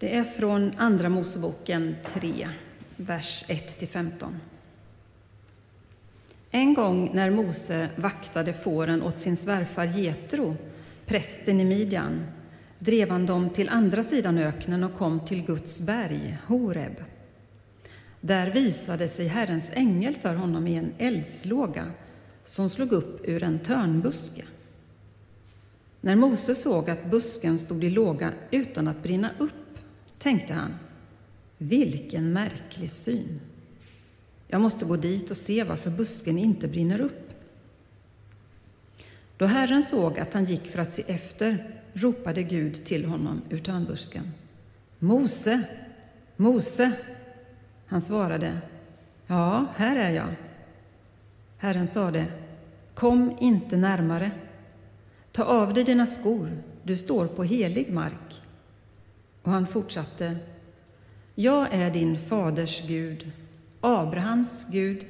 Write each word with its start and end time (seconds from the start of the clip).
Det 0.00 0.16
är 0.16 0.24
från 0.24 0.72
Andra 0.76 1.08
Moseboken 1.08 1.96
3, 2.04 2.48
vers 2.96 3.44
1-15. 3.48 4.36
En 6.50 6.74
gång 6.74 7.10
när 7.14 7.30
Mose 7.30 7.88
vaktade 7.96 8.52
fåren 8.52 9.02
åt 9.02 9.18
sin 9.18 9.36
svärfar 9.36 9.84
Jetro, 9.84 10.56
prästen 11.06 11.60
i 11.60 11.64
Midjan, 11.64 12.26
drev 12.78 13.10
han 13.10 13.26
dem 13.26 13.50
till 13.50 13.68
andra 13.68 14.04
sidan 14.04 14.38
öknen 14.38 14.84
och 14.84 14.94
kom 14.94 15.20
till 15.20 15.44
Guds 15.44 15.80
berg, 15.80 16.38
Horeb. 16.46 17.04
Där 18.20 18.50
visade 18.50 19.08
sig 19.08 19.26
Herrens 19.26 19.70
ängel 19.72 20.14
för 20.14 20.34
honom 20.34 20.66
i 20.66 20.74
en 20.74 20.92
eldslåga 20.98 21.92
som 22.44 22.70
slog 22.70 22.92
upp 22.92 23.28
ur 23.28 23.42
en 23.42 23.58
törnbuske. 23.58 24.44
När 26.00 26.16
Mose 26.16 26.54
såg 26.54 26.90
att 26.90 27.10
busken 27.10 27.58
stod 27.58 27.84
i 27.84 27.90
låga 27.90 28.32
utan 28.50 28.88
att 28.88 29.02
brinna 29.02 29.30
upp 29.38 29.52
tänkte 30.18 30.54
han, 30.54 30.74
vilken 31.58 32.32
märklig 32.32 32.90
syn. 32.90 33.40
Jag 34.48 34.60
måste 34.60 34.84
gå 34.84 34.96
dit 34.96 35.30
och 35.30 35.36
se 35.36 35.64
varför 35.64 35.90
busken 35.90 36.38
inte 36.38 36.68
brinner 36.68 37.00
upp. 37.00 37.30
Då 39.36 39.46
Herren 39.46 39.82
såg 39.82 40.18
att 40.18 40.34
han 40.34 40.44
gick 40.44 40.66
för 40.66 40.78
att 40.78 40.92
se 40.92 41.02
efter 41.06 41.80
ropade 41.92 42.42
Gud 42.42 42.84
till 42.84 43.04
honom 43.04 43.42
ur 43.50 43.58
törnbusken. 43.58 44.30
Mose, 44.98 45.62
Mose! 46.36 46.92
Han 47.86 48.00
svarade, 48.00 48.58
ja, 49.26 49.66
här 49.76 49.96
är 49.96 50.10
jag. 50.10 50.34
Herren 51.58 51.86
sade, 51.86 52.24
kom 52.94 53.36
inte 53.40 53.76
närmare. 53.76 54.30
Ta 55.32 55.44
av 55.44 55.74
dig 55.74 55.84
dina 55.84 56.06
skor, 56.06 56.50
du 56.82 56.96
står 56.96 57.26
på 57.26 57.44
helig 57.44 57.92
mark. 57.92 58.42
Och 59.42 59.52
han 59.52 59.66
fortsatte, 59.66 60.36
jag 61.34 61.74
är 61.74 61.90
din 61.90 62.18
faders 62.18 62.82
Gud, 62.86 63.32
Abrahams 63.80 64.66
Gud, 64.70 65.06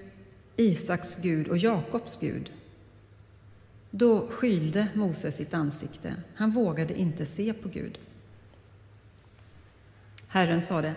Isaks 0.57 1.17
Gud 1.17 1.49
och 1.49 1.59
Jakobs 1.59 2.19
Gud. 2.21 2.53
Då 3.91 4.27
skylde 4.27 4.89
Mose 4.95 5.33
sitt 5.33 5.55
ansikte. 5.55 6.15
Han 6.35 6.51
vågade 6.51 7.01
inte 7.01 7.27
se 7.27 7.53
på 7.53 7.69
Gud. 7.69 7.99
Herren 10.29 10.63
sade, 10.63 10.95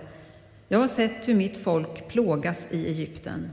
jag 0.68 0.80
har 0.80 0.88
sett 0.88 1.28
hur 1.28 1.36
mitt 1.36 1.58
folk 1.58 2.08
plågas 2.08 2.68
i 2.72 2.88
Egypten. 2.88 3.52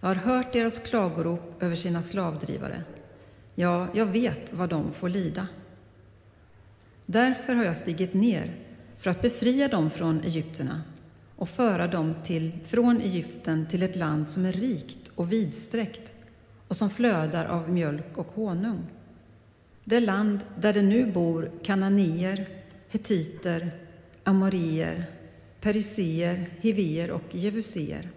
Jag 0.00 0.08
har 0.08 0.14
hört 0.14 0.52
deras 0.52 0.78
klagorop 0.78 1.62
över 1.62 1.76
sina 1.76 2.02
slavdrivare. 2.02 2.82
Ja, 3.54 3.88
jag 3.94 4.06
vet 4.06 4.52
vad 4.52 4.68
de 4.68 4.92
får 4.92 5.08
lida. 5.08 5.48
Därför 7.06 7.54
har 7.54 7.64
jag 7.64 7.76
stigit 7.76 8.14
ner 8.14 8.54
för 9.02 9.10
att 9.10 9.22
befria 9.22 9.68
dem 9.68 9.90
från 9.90 10.20
egyptierna 10.20 10.82
och 11.36 11.48
föra 11.48 11.86
dem 11.86 12.14
till, 12.24 12.52
från 12.64 13.00
Egypten 13.00 13.66
till 13.66 13.82
ett 13.82 13.96
land 13.96 14.28
som 14.28 14.44
är 14.44 14.52
rikt 14.52 15.10
och 15.14 15.32
vidsträckt 15.32 16.12
och 16.68 16.76
som 16.76 16.90
flödar 16.90 17.44
av 17.44 17.70
mjölk 17.70 18.18
och 18.18 18.26
honung. 18.26 18.86
Det 19.84 20.00
land 20.00 20.40
där 20.60 20.72
det 20.72 20.82
nu 20.82 21.12
bor 21.12 21.50
kananier, 21.62 22.48
hetiter, 22.88 23.70
amorier, 24.24 25.04
periseer, 25.60 26.50
hivier 26.60 27.10
och 27.10 27.34
jevusier. 27.34 28.08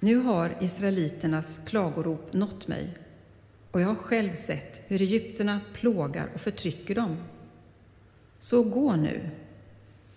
Nu 0.00 0.16
har 0.16 0.56
israeliternas 0.60 1.60
klagorop 1.66 2.32
nått 2.32 2.68
mig 2.68 2.90
och 3.70 3.80
jag 3.80 3.88
har 3.88 3.94
själv 3.94 4.34
sett 4.34 4.80
hur 4.86 5.02
egyptierna 5.02 5.60
plågar 5.74 6.28
och 6.34 6.40
förtrycker 6.40 6.94
dem. 6.94 7.16
Så 8.38 8.62
gå 8.62 8.96
nu, 8.96 9.30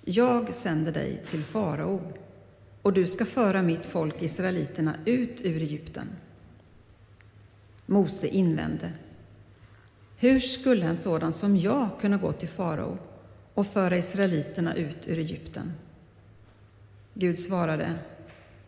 jag 0.05 0.53
sänder 0.53 0.91
dig 0.91 1.23
till 1.29 1.43
farao 1.43 2.01
och 2.81 2.93
du 2.93 3.07
ska 3.07 3.25
föra 3.25 3.61
mitt 3.61 3.85
folk 3.85 4.21
israeliterna 4.21 4.95
ut 5.05 5.41
ur 5.41 5.61
Egypten. 5.61 6.07
Mose 7.85 8.27
invände. 8.27 8.91
Hur 10.17 10.39
skulle 10.39 10.85
en 10.85 10.97
sådan 10.97 11.33
som 11.33 11.57
jag 11.57 11.89
kunna 12.01 12.17
gå 12.17 12.31
till 12.31 12.49
farao 12.49 12.97
och 13.53 13.67
föra 13.67 13.97
israeliterna 13.97 14.75
ut 14.75 15.07
ur 15.07 15.17
Egypten? 15.17 15.73
Gud 17.13 17.39
svarade, 17.39 17.95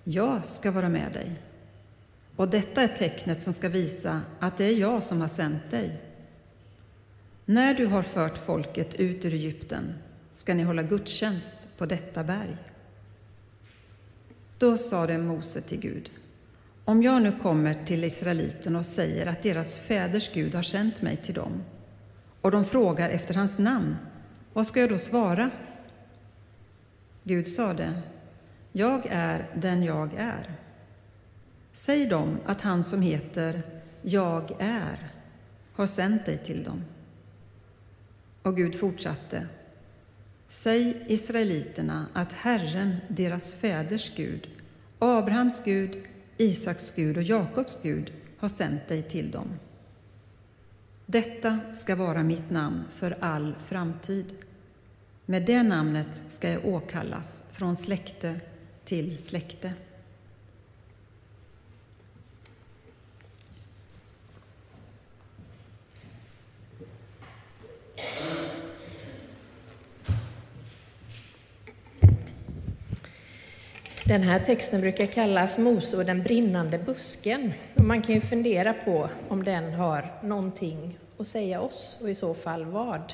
jag 0.03 0.46
ska 0.46 0.72
vara 0.72 0.90
med 0.90 1.14
dig. 1.14 1.42
Och 2.36 2.50
detta 2.50 2.81
är 2.81 2.88
tecknet 2.88 3.44
som 3.44 3.53
ska 3.53 3.70
visa 3.70 4.22
att 4.40 4.58
det 4.58 4.66
är 4.66 4.76
jag 4.76 5.03
som 5.03 5.22
har 5.22 5.28
sänt 5.28 5.72
dig. 5.72 6.02
När 7.46 7.74
du 7.74 7.86
har 7.86 8.03
fört 8.03 8.38
folket 8.38 8.94
ut 8.94 9.26
ur 9.26 9.34
Egypten 9.34 9.94
ska 10.38 10.53
ni 10.53 10.64
hålla 10.64 10.84
gudstjänst 10.84 11.56
på 11.78 11.86
detta 11.86 12.24
berg. 12.24 12.58
Då 14.58 14.78
sade 14.78 15.18
Mose 15.18 15.62
till 15.62 15.80
Gud, 15.80 16.12
om 16.86 17.03
jag 17.03 17.22
nu 17.22 17.31
kommer 17.42 17.86
till 17.86 18.03
israeliterna 18.03 18.80
och 18.80 18.86
säger 18.86 19.26
att 19.26 19.44
deras 19.44 19.78
fäders 19.78 20.34
Gud 20.34 20.56
har 20.56 20.64
sänt 20.64 21.02
mig 21.02 21.18
till 21.18 21.34
dem 21.34 21.64
och 22.42 22.52
de 22.52 22.66
frågar 22.66 23.09
efter 23.09 23.34
hans 23.34 23.59
namn, 23.59 23.96
vad 24.53 24.68
ska 24.68 24.80
jag 24.80 24.90
då 24.90 24.97
svara? 24.97 25.50
Gud 27.24 27.47
sade, 27.47 28.02
jag 28.72 29.06
är 29.09 29.50
den 29.56 29.84
jag 29.84 30.14
är. 30.14 30.56
Säg 31.74 32.06
dem 32.06 32.38
att 32.46 32.62
han 32.62 32.84
som 32.84 33.02
heter 33.02 33.62
Jag 34.02 34.56
är 34.59 35.12
har 35.74 35.86
sänt 35.86 36.26
dig 36.26 36.38
till 36.38 36.64
dem. 36.64 36.84
Och 38.42 38.58
Gud 38.58 38.80
fortsatte. 38.80 39.47
Säg 40.47 41.03
israeliterna 41.08 42.06
att 42.13 42.34
Herren, 42.34 42.96
deras 43.08 43.56
fäders 43.56 44.16
Gud, 44.16 44.50
Abrahams 45.00 45.63
Gud, 45.63 46.03
Isaks 46.38 46.91
Gud 46.96 47.18
och 47.18 47.24
Jakobs 47.24 47.80
Gud 47.84 48.12
har 48.38 48.47
sänt 48.47 48.88
dig 48.88 49.03
till 49.03 49.31
dem. 49.31 49.47
Detta 51.06 51.59
ska 51.74 51.96
vara 51.96 52.24
mitt 52.24 52.50
namn 52.50 52.84
för 52.96 53.18
all 53.19 53.56
framtid. 53.66 54.25
Med 55.25 55.46
det 55.46 55.63
namnet 55.63 56.24
ska 56.30 56.50
jag 56.52 56.66
åkallas 56.66 57.44
från 57.52 57.78
släkte 57.78 58.40
till 58.85 59.18
släkte. 59.18 59.74
Den 74.07 74.23
här 74.23 74.40
texten 74.40 74.81
brukar 74.81 75.06
kallas 75.06 75.57
Mose 75.57 75.97
och 75.97 76.06
den 76.06 76.23
brinnande 76.23 76.78
busken. 76.78 77.53
Och 77.75 77.84
man 77.84 78.01
kan 78.01 78.16
ju 78.16 78.22
fundera 78.22 78.73
på 78.73 79.09
om 79.28 79.44
den 79.44 79.73
har 79.73 80.13
någonting 80.23 81.00
att 81.18 81.28
säga 81.28 81.62
oss 81.62 81.97
och 82.01 82.09
i 82.09 82.16
så 82.16 82.34
fall 82.34 82.66
vad. 82.66 83.13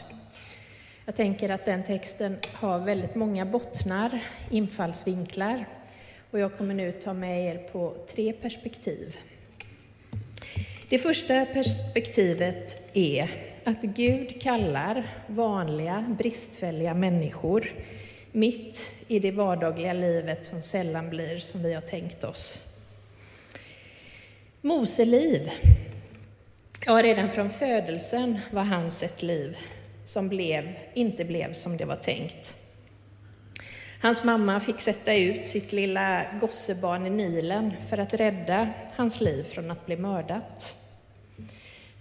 Jag 1.06 1.16
tänker 1.16 1.50
att 1.50 1.66
den 1.66 1.84
texten 1.84 2.38
har 2.54 2.80
väldigt 2.80 3.16
många 3.16 3.46
bottnar, 3.46 4.20
infallsvinklar 4.50 5.66
och 6.32 6.40
jag 6.40 6.58
kommer 6.58 6.74
nu 6.74 6.92
ta 6.92 7.14
med 7.14 7.50
er 7.50 7.58
på 7.58 7.96
tre 8.08 8.34
perspektiv. 8.34 9.18
Det 10.90 10.98
första 10.98 11.46
perspektivet 11.46 12.78
är 12.94 13.32
att 13.64 13.82
Gud 13.82 14.42
kallar 14.42 15.08
vanliga, 15.28 16.16
bristfälliga 16.18 16.94
människor 16.94 17.68
mitt 18.34 18.94
i 19.08 19.20
det 19.20 19.32
vardagliga 19.32 19.94
livet 19.94 20.46
som 20.46 20.62
sällan 20.62 21.10
blir 21.10 21.38
som 21.38 21.64
vi 21.64 21.74
har 21.74 21.82
tänkt 21.82 22.24
oss. 22.24 22.60
Mose 24.62 25.06
liv. 25.06 25.52
Ja, 26.86 27.04
redan 27.04 27.30
från 27.30 27.50
födelsen 27.50 28.40
var 28.52 28.64
hans 28.64 29.04
ett 29.04 29.22
liv 29.22 29.58
som 30.04 30.30
blev, 30.30 30.74
inte 30.94 31.26
blev 31.26 31.54
som 31.54 31.78
det 31.78 31.86
var 31.86 31.96
tänkt. 31.96 32.58
Hans 34.02 34.24
mamma 34.24 34.60
fick 34.60 34.80
sätta 34.80 35.16
ut 35.16 35.46
sitt 35.46 35.72
lilla 35.72 36.26
gossebarn 36.42 37.06
i 37.06 37.10
Nilen 37.10 37.74
för 37.90 37.98
att 37.98 38.14
rädda 38.14 38.70
hans 38.96 39.22
liv 39.22 39.44
från 39.44 39.72
att 39.72 39.86
bli 39.86 39.98
mördat. 39.98 40.78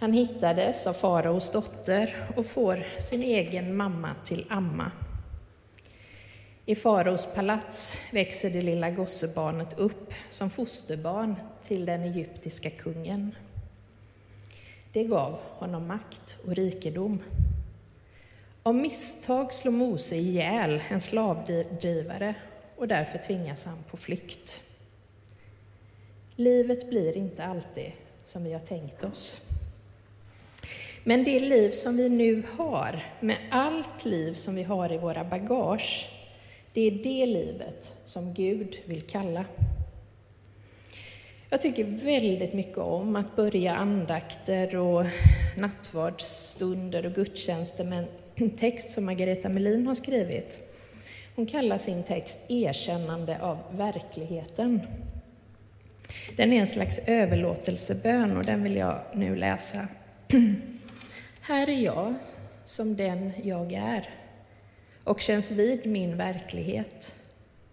Han 0.00 0.12
hittades 0.12 0.86
av 0.86 0.92
faraos 0.92 1.50
dotter 1.50 2.26
och 2.36 2.46
får 2.46 2.84
sin 2.98 3.22
egen 3.22 3.76
mamma 3.76 4.10
till 4.24 4.46
amma. 4.48 4.90
I 6.66 6.74
faraos 6.74 7.28
palats 7.34 8.00
växer 8.12 8.50
det 8.50 8.62
lilla 8.62 8.90
gossebarnet 8.90 9.78
upp 9.78 10.14
som 10.28 10.50
fosterbarn 10.50 11.36
till 11.66 11.86
den 11.86 12.02
egyptiska 12.02 12.70
kungen. 12.70 13.34
Det 14.92 15.04
gav 15.04 15.38
honom 15.42 15.86
makt 15.86 16.36
och 16.46 16.54
rikedom. 16.54 17.22
Av 18.62 18.74
misstag 18.74 19.52
slår 19.52 19.72
Mose 19.72 20.16
ihjäl 20.16 20.82
en 20.88 21.00
slavdrivare 21.00 22.34
och 22.76 22.88
därför 22.88 23.18
tvingas 23.18 23.64
han 23.64 23.78
på 23.90 23.96
flykt. 23.96 24.62
Livet 26.36 26.90
blir 26.90 27.16
inte 27.16 27.44
alltid 27.44 27.92
som 28.24 28.44
vi 28.44 28.52
har 28.52 28.60
tänkt 28.60 29.04
oss. 29.04 29.40
Men 31.04 31.24
det 31.24 31.40
liv 31.40 31.70
som 31.70 31.96
vi 31.96 32.08
nu 32.08 32.42
har, 32.56 33.04
med 33.20 33.38
allt 33.50 34.04
liv 34.04 34.32
som 34.32 34.54
vi 34.54 34.62
har 34.62 34.92
i 34.92 34.98
våra 34.98 35.24
bagage, 35.24 36.11
det 36.74 36.80
är 36.80 36.90
det 36.90 37.26
livet 37.26 37.92
som 38.04 38.34
Gud 38.34 38.76
vill 38.84 39.02
kalla. 39.02 39.44
Jag 41.50 41.62
tycker 41.62 41.84
väldigt 41.84 42.52
mycket 42.52 42.78
om 42.78 43.16
att 43.16 43.36
börja 43.36 43.74
andakter 43.74 44.76
och 44.76 45.06
nattvardsstunder 45.56 47.06
och 47.06 47.12
gudstjänster 47.12 47.84
med 47.84 48.04
en 48.34 48.50
text 48.56 48.90
som 48.90 49.04
Margareta 49.04 49.48
Melin 49.48 49.86
har 49.86 49.94
skrivit. 49.94 50.60
Hon 51.36 51.46
kallar 51.46 51.78
sin 51.78 52.02
text 52.02 52.38
Erkännande 52.48 53.40
av 53.40 53.58
verkligheten. 53.70 54.80
Den 56.36 56.52
är 56.52 56.60
en 56.60 56.66
slags 56.66 56.98
överlåtelsebön 57.06 58.36
och 58.36 58.44
den 58.44 58.62
vill 58.62 58.76
jag 58.76 59.00
nu 59.14 59.36
läsa. 59.36 59.88
Här 61.40 61.68
är 61.68 61.84
jag 61.84 62.14
som 62.64 62.96
den 62.96 63.32
jag 63.42 63.72
är 63.72 64.21
och 65.04 65.20
känns 65.20 65.50
vid 65.50 65.86
min 65.86 66.16
verklighet 66.16 67.16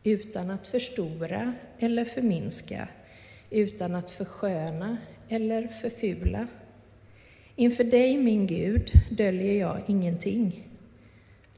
utan 0.03 0.51
att 0.51 0.67
förstora 0.67 1.53
eller 1.79 2.05
förminska, 2.05 2.87
utan 3.49 3.95
att 3.95 4.11
försköna 4.11 4.97
eller 5.29 5.67
förfula. 5.67 6.47
Inför 7.55 7.83
dig, 7.83 8.17
min 8.17 8.47
Gud, 8.47 8.91
döljer 9.11 9.59
jag 9.59 9.81
ingenting. 9.87 10.67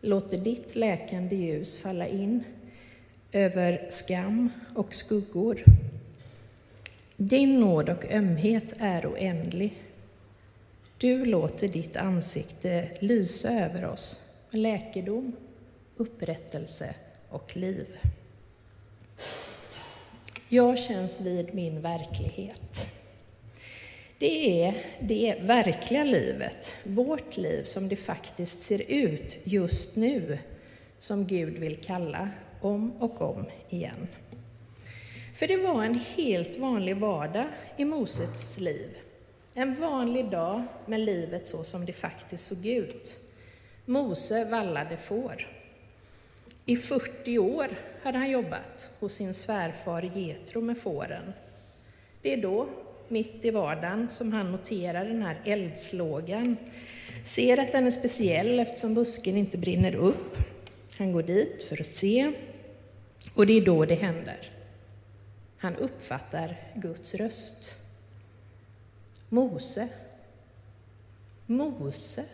Låter 0.02 0.38
ditt 0.38 0.76
läkande 0.76 1.36
ljus 1.36 1.78
falla 1.78 2.08
in 2.08 2.44
över 3.32 3.88
skam 3.90 4.50
och 4.76 4.94
skuggor. 4.94 5.64
Din 7.18 7.60
nåd 7.60 7.90
och 7.90 8.12
ömhet 8.12 8.74
är 8.80 9.06
oändlig. 9.14 9.74
Du 10.98 11.26
låter 11.26 11.68
ditt 11.68 11.98
ansikte 11.98 12.88
lysa 13.00 13.50
över 13.50 13.86
oss 13.86 14.20
med 14.52 14.62
läkedom, 14.62 15.36
upprättelse 15.96 16.96
och 17.30 17.58
liv. 17.58 17.88
Jag 20.50 20.80
känns 20.80 21.22
vid 21.22 21.54
min 21.54 21.82
verklighet. 21.82 22.88
Det 24.18 24.64
är 24.64 24.86
det 25.00 25.36
verkliga 25.42 26.04
livet, 26.04 26.76
vårt 26.84 27.38
liv 27.38 27.64
som 27.64 27.90
det 27.90 27.96
faktiskt 27.96 28.62
ser 28.62 28.92
ut 28.92 29.38
just 29.44 29.96
nu, 29.96 30.40
som 31.00 31.28
Gud 31.28 31.58
vill 31.58 31.76
kalla 31.76 32.30
om 32.62 32.92
och 32.92 33.22
om 33.22 33.46
igen. 33.70 34.08
För 35.36 35.48
det 35.48 35.58
var 35.58 35.84
en 35.84 36.00
helt 36.16 36.58
vanlig 36.58 36.98
vardag 36.98 37.46
i 37.78 37.86
Moses 37.86 38.60
liv. 38.60 38.98
En 39.56 39.76
vanlig 39.76 40.30
dag 40.30 40.64
med 40.86 41.00
livet 41.00 41.48
så 41.48 41.64
som 41.64 41.86
det 41.86 41.94
faktiskt 41.94 42.46
såg 42.46 42.66
ut. 42.66 43.20
Mose 43.86 44.46
vallade 44.46 44.98
får. 44.98 45.61
I 46.66 46.76
40 46.76 47.40
år 47.40 47.68
hade 48.04 48.18
han 48.18 48.32
jobbat 48.32 48.90
hos 49.00 49.14
sin 49.14 49.34
svärfar 49.34 50.02
Getro 50.02 50.62
med 50.62 50.78
fåren. 50.78 51.34
Det 52.22 52.34
är 52.34 52.42
då, 52.42 52.70
mitt 53.08 53.46
i 53.46 53.52
vardagen, 53.52 54.10
som 54.10 54.34
han 54.34 54.52
noterar 54.52 55.06
den 55.06 55.22
här 55.22 55.42
eldslågan. 55.46 56.58
Ser 57.24 57.58
att 57.60 57.72
den 57.72 57.88
är 57.88 57.92
speciell 57.92 58.60
eftersom 58.60 58.94
busken 58.94 59.38
inte 59.38 59.58
brinner 59.58 59.96
upp. 59.96 60.38
Han 60.98 61.12
går 61.12 61.24
dit 61.24 61.64
för 61.64 61.82
att 61.82 61.86
se, 61.86 62.32
och 63.34 63.46
det 63.46 63.54
är 63.54 63.66
då 63.66 63.86
det 63.86 63.96
händer. 63.96 64.52
Han 65.58 65.76
uppfattar 65.76 66.58
Guds 66.76 67.16
röst. 67.16 67.78
Mose. 69.30 69.88
Mose. 71.46 72.26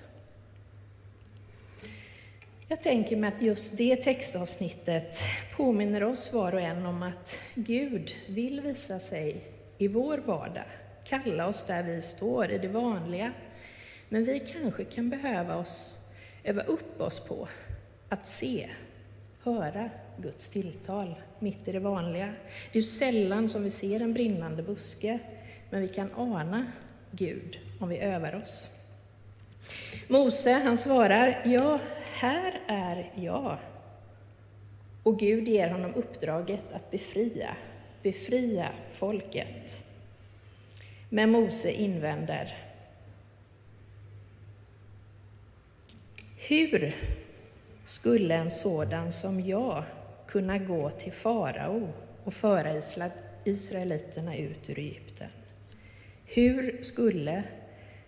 Jag 2.70 2.82
tänker 2.82 3.16
mig 3.16 3.28
att 3.28 3.42
just 3.42 3.78
det 3.78 3.96
textavsnittet 3.96 5.24
påminner 5.56 6.04
oss 6.04 6.34
var 6.34 6.54
och 6.54 6.62
en 6.62 6.86
om 6.86 7.04
att 7.04 7.42
Gud 7.56 8.12
vill 8.28 8.62
visa 8.62 9.00
sig 9.00 9.42
i 9.78 9.88
vår 9.88 10.18
vardag, 10.18 10.66
kalla 11.04 11.48
oss 11.48 11.64
där 11.64 11.84
vi 11.84 12.02
står, 12.02 12.52
i 12.52 12.58
det 12.58 12.68
vanliga. 12.68 13.34
Men 14.10 14.26
vi 14.26 14.40
kanske 14.40 14.84
kan 14.84 15.10
behöva 15.10 15.56
oss, 15.56 16.00
öva 16.44 16.62
upp 16.62 17.02
oss 17.02 17.20
på 17.20 17.48
att 18.10 18.28
se, 18.28 18.70
höra 19.44 19.90
Guds 20.18 20.50
tilltal 20.50 21.16
mitt 21.40 21.68
i 21.68 21.72
det 21.72 21.80
vanliga. 21.80 22.34
Det 22.74 22.80
är 22.80 22.84
sällan 22.84 23.50
som 23.50 23.64
vi 23.64 23.70
ser 23.70 24.02
en 24.02 24.14
brinnande 24.14 24.64
buske, 24.64 25.20
men 25.70 25.82
vi 25.82 25.88
kan 25.88 26.10
ana 26.16 26.72
Gud 27.12 27.60
om 27.80 27.90
vi 27.90 28.00
övar 28.00 28.36
oss. 28.42 28.70
Mose, 30.08 30.52
han 30.52 30.78
svarar, 30.78 31.42
ja, 31.46 31.80
här 32.18 32.60
är 32.68 33.12
jag. 33.16 33.58
Och 35.04 35.20
Gud 35.20 35.48
ger 35.48 35.70
honom 35.70 35.94
uppdraget 35.94 36.74
att 36.74 36.92
befria, 36.92 37.56
befria 38.04 38.70
folket. 38.90 39.84
Men 41.10 41.32
Mose 41.32 41.72
invänder. 41.72 42.58
Hur 46.38 46.96
skulle 47.86 48.36
en 48.36 48.52
sådan 48.52 49.12
som 49.12 49.42
jag 49.42 49.84
kunna 50.28 50.58
gå 50.58 50.90
till 50.90 51.14
farao 51.14 51.90
och 52.24 52.34
föra 52.34 52.82
israeliterna 53.44 54.38
ut 54.38 54.70
ur 54.70 54.80
Egypten? 54.80 55.30
Hur 56.26 56.82
skulle 56.82 57.44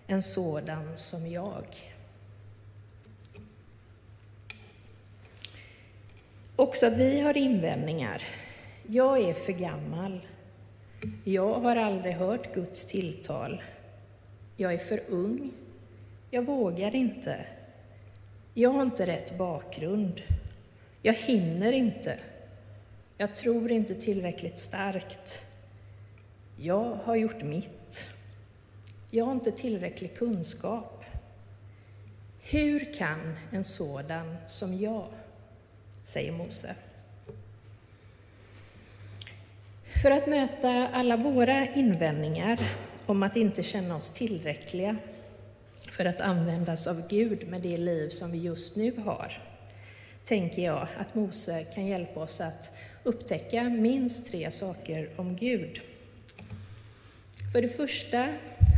en 0.07 0.23
sådan 0.23 0.97
som 0.97 1.27
jag 1.27 1.88
Också 6.59 6.89
vi 6.89 7.19
har 7.19 7.37
invändningar. 7.37 8.23
Jag 8.87 9.21
är 9.21 9.33
för 9.33 9.53
gammal. 9.53 10.27
Jag 11.23 11.53
har 11.53 11.75
aldrig 11.75 12.13
hört 12.13 12.53
Guds 12.53 12.85
tilltal. 12.85 13.63
Jag 14.57 14.73
är 14.73 14.77
för 14.77 15.03
ung. 15.07 15.51
Jag 16.31 16.45
vågar 16.45 16.95
inte. 16.95 17.45
Jag 18.53 18.69
har 18.69 18.81
inte 18.81 19.07
rätt 19.07 19.37
bakgrund. 19.37 20.21
Jag 21.01 21.13
hinner 21.13 21.71
inte. 21.71 22.19
Jag 23.17 23.35
tror 23.35 23.71
inte 23.71 23.95
tillräckligt 23.95 24.59
starkt. 24.59 25.45
Jag 26.57 26.97
har 27.03 27.15
gjort 27.15 27.43
mitt. 27.43 28.09
Jag 29.11 29.25
har 29.25 29.31
inte 29.31 29.51
tillräcklig 29.51 30.17
kunskap. 30.17 31.03
Hur 32.41 32.93
kan 32.93 33.37
en 33.51 33.63
sådan 33.63 34.35
som 34.47 34.77
jag 34.77 35.07
säger 36.09 36.31
Mose. 36.31 36.75
För 40.01 40.11
att 40.11 40.27
möta 40.27 40.87
alla 40.87 41.17
våra 41.17 41.65
invändningar 41.73 42.69
om 43.05 43.23
att 43.23 43.35
inte 43.35 43.63
känna 43.63 43.95
oss 43.95 44.09
tillräckliga 44.09 44.97
för 45.91 46.05
att 46.05 46.21
användas 46.21 46.87
av 46.87 47.07
Gud 47.07 47.47
med 47.47 47.61
det 47.61 47.77
liv 47.77 48.09
som 48.09 48.31
vi 48.31 48.37
just 48.37 48.75
nu 48.75 48.93
har, 49.05 49.43
tänker 50.25 50.61
jag 50.61 50.87
att 50.97 51.15
Mose 51.15 51.63
kan 51.63 51.85
hjälpa 51.85 52.19
oss 52.19 52.41
att 52.41 52.71
upptäcka 53.03 53.63
minst 53.63 54.31
tre 54.31 54.51
saker 54.51 55.09
om 55.15 55.35
Gud. 55.35 55.79
För 57.53 57.61
det 57.61 57.69
första, 57.69 58.23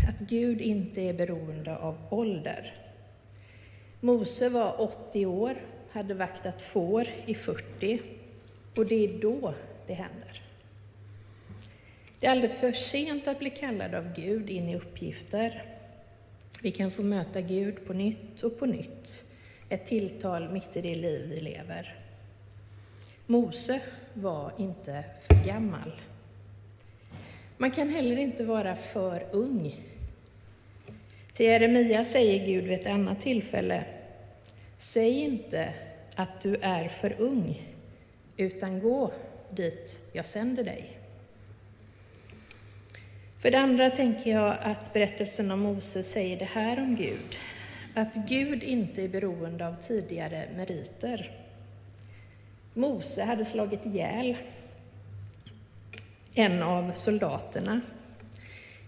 att 0.09 0.19
Gud 0.19 0.61
inte 0.61 1.01
är 1.01 1.13
beroende 1.13 1.77
av 1.77 1.97
ålder. 2.09 2.75
Mose 3.99 4.49
var 4.49 4.81
80 4.81 5.25
år 5.25 5.55
hade 5.91 6.13
vaktat 6.13 6.61
får 6.61 7.07
i 7.25 7.35
40 7.35 8.01
och 8.75 8.85
det 8.85 9.05
är 9.05 9.21
då 9.21 9.53
det 9.87 9.93
händer. 9.93 10.41
Det 12.19 12.27
är 12.27 12.31
aldrig 12.31 12.51
för 12.51 12.71
sent 12.71 13.27
att 13.27 13.39
bli 13.39 13.49
kallad 13.49 13.95
av 13.95 14.13
Gud 14.13 14.49
in 14.49 14.69
i 14.69 14.75
uppgifter. 14.75 15.65
Vi 16.61 16.71
kan 16.71 16.91
få 16.91 17.01
möta 17.01 17.41
Gud 17.41 17.85
på 17.87 17.93
nytt 17.93 18.43
och 18.43 18.59
på 18.59 18.65
nytt, 18.65 19.23
ett 19.69 19.85
tilltal 19.85 20.49
mitt 20.49 20.75
i 20.75 20.81
det 20.81 20.95
liv 20.95 21.25
vi 21.29 21.41
lever. 21.41 21.95
Mose 23.25 23.81
var 24.13 24.53
inte 24.57 25.03
för 25.21 25.47
gammal. 25.47 25.91
Man 27.57 27.71
kan 27.71 27.89
heller 27.89 28.17
inte 28.17 28.43
vara 28.43 28.75
för 28.75 29.25
ung. 29.31 29.81
Till 31.33 31.45
Jeremia 31.45 32.05
säger 32.05 32.45
Gud 32.45 32.63
vid 32.63 32.79
ett 32.79 32.87
annat 32.87 33.21
tillfälle 33.21 33.83
Säg 34.81 35.19
inte 35.19 35.73
att 36.15 36.41
du 36.41 36.55
är 36.55 36.87
för 36.87 37.15
ung, 37.21 37.61
utan 38.37 38.79
gå 38.79 39.11
dit 39.51 39.99
jag 40.13 40.25
sänder 40.25 40.63
dig. 40.63 40.97
För 43.39 43.51
det 43.51 43.59
andra 43.59 43.89
tänker 43.89 44.31
jag 44.31 44.57
att 44.61 44.93
berättelsen 44.93 45.51
om 45.51 45.59
Mose 45.59 46.03
säger 46.03 46.39
det 46.39 46.45
här 46.45 46.79
om 46.79 46.95
Gud, 46.95 47.37
att 47.95 48.15
Gud 48.15 48.63
inte 48.63 49.03
är 49.03 49.07
beroende 49.07 49.67
av 49.67 49.75
tidigare 49.81 50.49
meriter. 50.55 51.31
Mose 52.73 53.23
hade 53.23 53.45
slagit 53.45 53.85
ihjäl 53.85 54.37
en 56.35 56.63
av 56.63 56.91
soldaterna. 56.93 57.81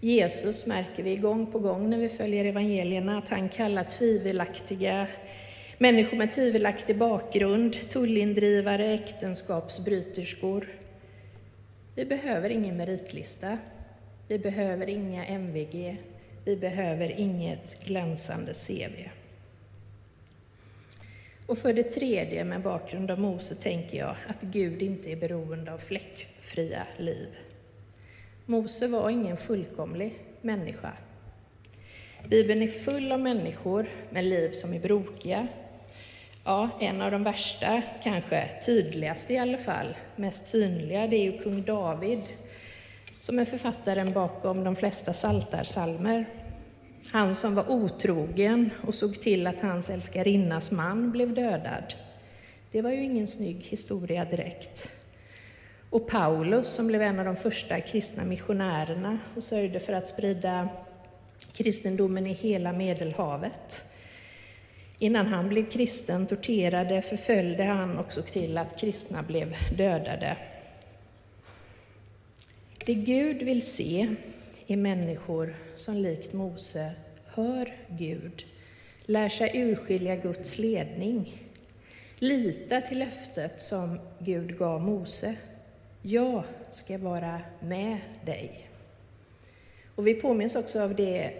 Jesus 0.00 0.66
märker 0.66 1.02
vi 1.02 1.16
gång 1.16 1.46
på 1.46 1.58
gång 1.58 1.90
när 1.90 1.98
vi 1.98 2.08
följer 2.08 2.44
evangelierna 2.44 3.18
att 3.18 3.28
han 3.28 3.48
kallar 3.48 3.84
tvivelaktiga 3.84 5.06
Människor 5.78 6.16
med 6.16 6.30
tvivelaktig 6.30 6.98
bakgrund, 6.98 7.88
tullindrivare, 7.88 8.86
äktenskapsbryterskor. 8.86 10.68
Vi 11.94 12.04
behöver 12.06 12.50
ingen 12.50 12.76
meritlista. 12.76 13.58
Vi 14.28 14.38
behöver 14.38 14.88
inga 14.88 15.24
MVG. 15.24 15.96
Vi 16.44 16.56
behöver 16.56 17.20
inget 17.20 17.84
glänsande 17.84 18.52
CV. 18.54 19.08
Och 21.46 21.58
för 21.58 21.72
det 21.72 21.82
tredje, 21.82 22.44
med 22.44 22.62
bakgrund 22.62 23.10
av 23.10 23.20
Mose, 23.20 23.54
tänker 23.54 23.98
jag 23.98 24.16
att 24.28 24.40
Gud 24.40 24.82
inte 24.82 25.12
är 25.12 25.16
beroende 25.16 25.72
av 25.72 25.78
fläckfria 25.78 26.86
liv. 26.98 27.28
Mose 28.46 28.86
var 28.86 29.10
ingen 29.10 29.36
fullkomlig 29.36 30.14
människa. 30.40 30.92
Bibeln 32.28 32.62
är 32.62 32.68
full 32.68 33.12
av 33.12 33.20
människor 33.20 33.86
med 34.10 34.24
liv 34.24 34.50
som 34.50 34.72
är 34.72 34.80
brokiga. 34.80 35.46
Ja, 36.46 36.70
en 36.80 37.02
av 37.02 37.10
de 37.10 37.24
värsta, 37.24 37.82
kanske 38.02 38.48
tydligaste 38.66 39.32
i 39.34 39.38
alla 39.38 39.58
fall, 39.58 39.96
mest 40.16 40.46
synliga, 40.46 41.06
det 41.06 41.16
är 41.16 41.32
ju 41.32 41.38
kung 41.38 41.62
David, 41.62 42.22
som 43.18 43.38
är 43.38 43.44
författaren 43.44 44.12
bakom 44.12 44.64
de 44.64 44.76
flesta 44.76 45.12
saltarsalmer. 45.12 46.26
Han 47.12 47.34
som 47.34 47.54
var 47.54 47.70
otrogen 47.70 48.70
och 48.86 48.94
såg 48.94 49.20
till 49.20 49.46
att 49.46 49.60
hans 49.60 49.90
älskarinnas 49.90 50.70
man 50.70 51.10
blev 51.10 51.34
dödad. 51.34 51.94
Det 52.70 52.82
var 52.82 52.90
ju 52.90 53.04
ingen 53.04 53.26
snygg 53.26 53.62
historia 53.62 54.24
direkt. 54.24 54.88
Och 55.90 56.08
Paulus 56.08 56.68
som 56.68 56.86
blev 56.86 57.02
en 57.02 57.18
av 57.18 57.24
de 57.24 57.36
första 57.36 57.80
kristna 57.80 58.24
missionärerna 58.24 59.18
och 59.36 59.42
sörjde 59.42 59.80
för 59.80 59.92
att 59.92 60.08
sprida 60.08 60.68
kristendomen 61.52 62.26
i 62.26 62.32
hela 62.32 62.72
Medelhavet. 62.72 63.84
Innan 64.98 65.26
han 65.26 65.48
blev 65.48 65.70
kristen 65.70 66.26
torterade, 66.26 67.02
förföljde 67.02 67.64
han 67.64 67.98
och 67.98 68.12
såg 68.12 68.26
till 68.26 68.58
att 68.58 68.80
kristna 68.80 69.22
blev 69.22 69.56
dödade. 69.76 70.36
Det 72.86 72.94
Gud 72.94 73.42
vill 73.42 73.62
se 73.62 74.14
är 74.66 74.76
människor 74.76 75.54
som 75.74 75.96
likt 75.96 76.32
Mose 76.32 76.92
hör 77.26 77.74
Gud, 77.88 78.46
lär 79.04 79.28
sig 79.28 79.50
urskilja 79.54 80.16
Guds 80.16 80.58
ledning, 80.58 81.42
lita 82.18 82.80
till 82.80 82.98
löftet 82.98 83.60
som 83.60 84.00
Gud 84.18 84.58
gav 84.58 84.80
Mose. 84.82 85.36
Jag 86.02 86.44
ska 86.70 86.98
vara 86.98 87.40
med 87.60 87.98
dig. 88.24 88.68
Och 89.94 90.06
vi 90.06 90.14
påminns 90.14 90.56
också 90.56 90.80
av 90.80 90.94
det 90.94 91.32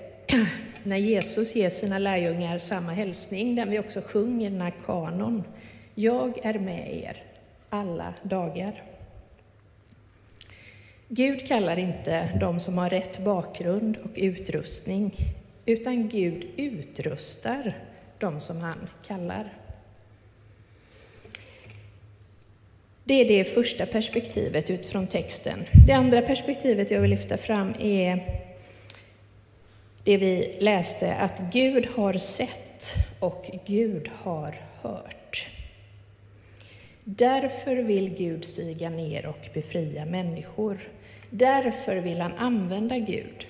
när 0.85 0.97
Jesus 0.97 1.57
ger 1.57 1.71
sina 1.71 1.99
lärjungar 1.99 2.59
samma 2.59 2.93
hälsning, 2.93 3.55
den 3.55 3.71
vi 3.71 3.79
också 3.79 4.01
sjunger 4.01 4.47
i 4.47 4.51
den 4.51 4.61
här 4.61 4.75
kanon. 4.87 5.45
Jag 5.95 6.47
är 6.47 6.59
med 6.59 6.97
er 6.97 7.23
alla 7.71 8.15
dagar. 8.23 8.83
Gud 11.09 11.49
kallar 11.49 11.79
inte 11.79 12.39
de 12.41 12.61
som 12.61 12.79
har 12.79 12.91
rätt 12.91 13.19
bakgrund 13.19 13.97
och 13.97 14.11
utrustning, 14.15 15.15
utan 15.67 16.09
Gud 16.09 16.47
utrustar 16.57 17.79
de 18.19 18.41
som 18.41 18.61
han 18.61 18.89
kallar. 19.07 19.53
Det 23.05 23.15
är 23.15 23.25
det 23.29 23.45
första 23.45 23.87
perspektivet 23.87 24.71
utifrån 24.71 25.07
texten. 25.07 25.65
Det 25.87 25.93
andra 25.93 26.23
perspektivet 26.23 26.91
jag 26.91 27.01
vill 27.01 27.11
lyfta 27.11 27.37
fram 27.37 27.75
är 27.79 28.44
det 30.05 30.17
vi 30.17 30.57
läste, 30.61 31.15
att 31.15 31.41
Gud 31.53 31.87
har 31.87 32.13
sett 32.13 32.95
och 33.21 33.51
Gud 33.67 34.11
har 34.23 34.55
hört. 34.83 35.51
Därför 37.05 37.77
vill 37.77 38.15
Gud 38.15 38.45
stiga 38.45 38.91
ner 38.91 39.27
och 39.27 39.49
befria 39.55 40.05
människor. 40.05 40.89
Därför 41.31 41.97
vill 41.97 42.21
han 42.21 42.33
använda 42.33 42.99
Gud. 42.99 43.47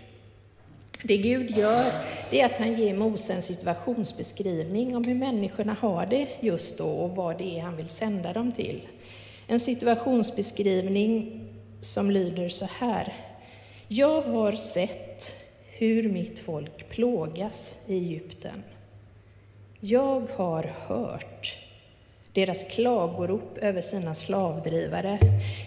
Det 1.02 1.16
Gud 1.16 1.50
gör, 1.50 1.92
det 2.30 2.40
är 2.40 2.46
att 2.46 2.58
han 2.58 2.74
ger 2.74 2.94
Mose 2.94 3.34
en 3.34 3.42
situationsbeskrivning 3.42 4.96
om 4.96 5.04
hur 5.04 5.14
människorna 5.14 5.76
har 5.80 6.06
det 6.06 6.28
just 6.40 6.78
då 6.78 6.88
och 6.88 7.16
vad 7.16 7.38
det 7.38 7.58
är 7.58 7.62
han 7.62 7.76
vill 7.76 7.88
sända 7.88 8.32
dem 8.32 8.52
till. 8.52 8.80
En 9.46 9.60
situationsbeskrivning 9.60 11.40
som 11.80 12.10
lyder 12.10 12.48
så 12.48 12.68
här. 12.78 13.12
Jag 13.88 14.22
har 14.22 14.52
sett 14.52 15.13
hur 15.78 16.08
mitt 16.08 16.38
folk 16.38 16.88
plågas 16.88 17.84
i 17.86 17.94
Egypten. 17.94 18.62
Jag 19.80 20.22
har 20.36 20.72
hört 20.86 21.58
deras 22.32 22.64
klagorop 22.64 23.58
över 23.58 23.80
sina 23.80 24.14
slavdrivare. 24.14 25.18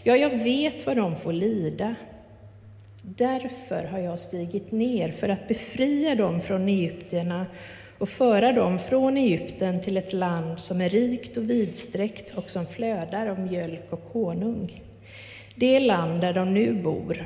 Ja, 0.03 0.15
jag 0.15 0.43
vet 0.43 0.85
vad 0.85 0.97
de 0.97 1.15
får 1.15 1.33
lida. 1.33 1.95
Därför 3.03 3.83
har 3.83 3.99
jag 3.99 4.19
stigit 4.19 4.71
ner 4.71 5.11
för 5.11 5.29
att 5.29 5.47
befria 5.47 6.15
dem 6.15 6.41
från 6.41 6.67
egyptierna 6.67 7.45
och 7.97 8.09
föra 8.09 8.53
dem 8.53 8.79
från 8.79 9.17
Egypten 9.17 9.81
till 9.81 9.97
ett 9.97 10.13
land 10.13 10.59
som 10.59 10.81
är 10.81 10.89
rikt 10.89 11.37
och 11.37 11.49
vidsträckt 11.49 12.37
och 12.37 12.49
som 12.49 12.65
flödar 12.65 13.27
av 13.27 13.39
mjölk 13.39 13.85
och 13.89 14.03
honung. 14.11 14.83
Det 15.55 15.79
land 15.79 16.21
där 16.21 16.33
de 16.33 16.53
nu 16.53 16.73
bor. 16.73 17.25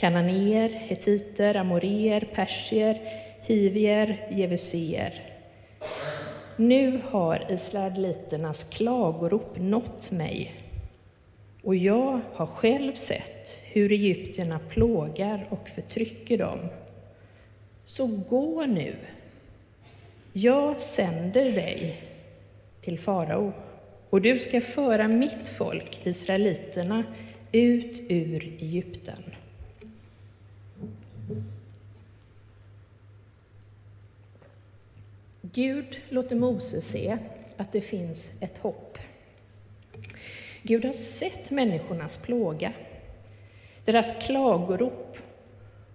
Kananéer, 0.00 0.68
hetiter, 0.68 1.56
amoréer, 1.56 2.28
persier, 2.34 3.00
hivier, 3.42 4.28
jevuséer. 4.30 5.22
Nu 6.56 7.00
har 7.04 7.46
israeliternas 7.48 8.64
klagorop 8.64 9.58
nått 9.58 10.10
mig 10.10 10.54
och 11.62 11.76
jag 11.76 12.20
har 12.32 12.46
själv 12.46 12.92
sett 12.92 13.58
hur 13.64 13.92
egyptierna 13.92 14.58
plågar 14.58 15.46
och 15.48 15.68
förtrycker 15.68 16.38
dem. 16.38 16.58
Så 17.84 18.06
gå 18.06 18.64
nu, 18.66 18.96
jag 20.32 20.80
sänder 20.80 21.44
dig 21.44 22.02
till 22.80 22.98
farao 22.98 23.52
och 24.10 24.22
du 24.22 24.38
ska 24.38 24.60
föra 24.60 25.08
mitt 25.08 25.48
folk, 25.48 26.00
israeliterna, 26.04 27.04
ut 27.52 28.02
ur 28.08 28.44
Egypten. 28.44 29.22
Gud 35.52 35.96
låter 36.08 36.36
Mose 36.36 36.80
se 36.80 37.18
att 37.56 37.72
det 37.72 37.80
finns 37.80 38.32
ett 38.40 38.58
hopp. 38.58 38.98
Gud 40.62 40.84
har 40.84 40.92
sett 40.92 41.50
människornas 41.50 42.18
plåga, 42.18 42.72
deras 43.84 44.26
klagorop, 44.26 45.16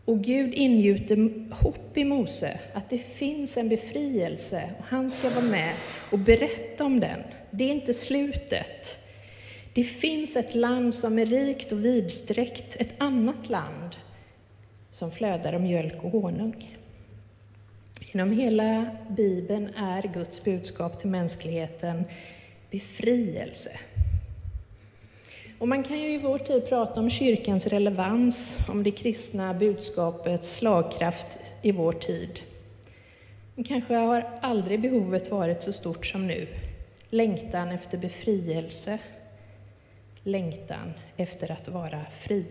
och 0.06 0.24
Gud 0.24 0.54
ingjuter 0.54 1.50
hopp 1.54 1.98
i 1.98 2.06
Mose 2.06 2.60
att 2.74 2.90
det 2.90 2.98
finns 2.98 3.58
en 3.58 3.70
befrielse 3.70 4.70
och 4.80 4.86
han 4.86 5.10
ska 5.10 5.30
vara 5.30 5.46
med 5.46 5.74
och 6.12 6.20
berätta 6.20 6.86
om 6.86 7.00
den. 7.00 7.20
Det 7.52 7.64
är 7.64 7.72
inte 7.72 7.94
slutet. 7.94 8.98
Det 9.74 9.84
finns 9.84 10.36
ett 10.36 10.56
land 10.56 10.96
som 10.96 11.20
är 11.20 11.26
rikt 11.26 11.72
och 11.72 11.86
vidsträckt, 11.86 12.76
ett 12.76 12.94
annat 12.98 13.50
land 13.50 13.96
som 14.92 15.12
flödar 15.12 15.54
av 15.54 15.62
mjölk 15.62 16.04
och 16.04 16.12
honung. 16.12 16.75
Genom 18.12 18.32
hela 18.32 18.86
Bibeln 19.10 19.70
är 19.76 20.02
Guds 20.14 20.44
budskap 20.44 21.00
till 21.00 21.10
mänskligheten 21.10 22.04
befrielse. 22.72 23.80
Och 25.60 25.68
man 25.68 25.84
kan 25.84 26.00
ju 26.00 26.14
i 26.14 26.18
vår 26.18 26.40
tid 26.40 26.70
prata 26.70 27.00
om 27.00 27.10
kyrkans 27.10 27.68
relevans, 27.68 28.58
om 28.70 28.84
det 28.84 28.92
kristna 28.92 29.54
budskapets 29.54 30.56
slagkraft 30.56 31.28
i 31.62 31.72
vår 31.72 31.94
tid. 31.94 32.40
Men 33.56 33.64
kanske 33.64 33.96
har 33.96 34.30
aldrig 34.42 34.82
behovet 34.82 35.32
varit 35.32 35.64
så 35.64 35.74
stort 35.74 36.06
som 36.06 36.28
nu. 36.28 36.48
Längtan 37.10 37.70
efter 37.70 37.98
befrielse, 37.98 39.00
längtan 40.24 40.94
efter 41.18 41.52
att 41.52 41.68
vara 41.68 42.06
fri. 42.12 42.46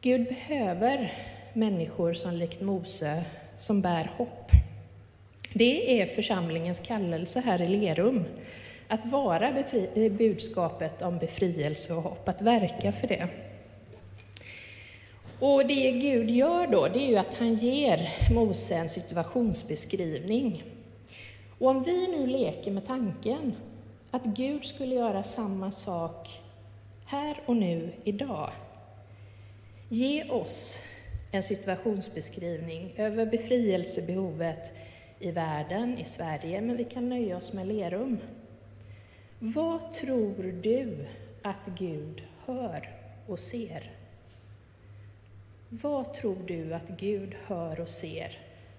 Gud 0.00 0.28
behöver 0.28 1.12
människor 1.52 2.12
som 2.12 2.34
likt 2.34 2.60
Mose, 2.60 3.24
som 3.58 3.80
bär 3.80 4.10
hopp. 4.16 4.50
Det 5.54 6.02
är 6.02 6.06
församlingens 6.06 6.80
kallelse 6.80 7.40
här 7.40 7.62
i 7.62 7.68
Lerum, 7.68 8.24
att 8.88 9.06
vara 9.06 9.52
budskapet 10.10 11.02
om 11.02 11.18
befrielse 11.18 11.94
och 11.94 12.02
hopp, 12.02 12.28
att 12.28 12.42
verka 12.42 12.92
för 12.92 13.08
det. 13.08 13.28
Och 15.40 15.66
det 15.66 15.90
Gud 15.90 16.30
gör 16.30 16.66
då, 16.66 16.88
det 16.88 16.98
är 16.98 17.08
ju 17.08 17.16
att 17.16 17.34
han 17.34 17.54
ger 17.54 18.08
Mose 18.34 18.74
en 18.74 18.88
situationsbeskrivning. 18.88 20.62
Och 21.58 21.70
om 21.70 21.82
vi 21.82 22.08
nu 22.08 22.26
leker 22.26 22.70
med 22.70 22.86
tanken 22.86 23.52
att 24.10 24.24
Gud 24.24 24.64
skulle 24.64 24.94
göra 24.94 25.22
samma 25.22 25.70
sak 25.70 26.28
här 27.06 27.40
och 27.46 27.56
nu, 27.56 27.92
idag. 28.04 28.50
Ge 29.88 30.24
oss 30.24 30.80
en 31.30 31.42
situationsbeskrivning 31.42 32.94
över 32.96 33.26
befrielsebehovet 33.26 34.72
i 35.18 35.30
världen, 35.30 35.98
i 35.98 36.04
Sverige, 36.04 36.60
men 36.60 36.76
vi 36.76 36.84
kan 36.84 37.08
nöja 37.08 37.36
oss 37.36 37.52
med 37.52 37.66
Lerum. 37.66 38.18
Vad 39.38 39.92
tror 39.92 40.60
du 40.62 41.06
att 41.42 41.66
Gud 41.78 42.22
hör 42.46 42.88
och 43.26 43.38
ser? 43.38 43.90
Vad 45.68 46.14
tror 46.14 46.38
du 46.46 46.74
att 46.74 46.88
Gud 46.88 47.34
hör 47.46 47.80
och 47.80 47.88
ser 47.88 48.38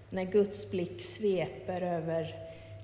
när 0.10 0.26
Guds 0.26 0.72
blick 0.72 1.02
sveper 1.02 1.82
över 1.82 2.36